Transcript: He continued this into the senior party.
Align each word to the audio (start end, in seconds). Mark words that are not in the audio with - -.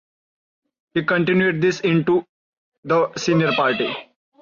He 0.95 1.03
continued 1.03 1.61
this 1.61 1.81
into 1.81 2.25
the 2.83 3.13
senior 3.19 3.51
party. 3.53 3.93